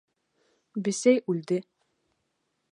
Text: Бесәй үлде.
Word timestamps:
Бесәй 0.87 1.21
үлде. 1.35 1.61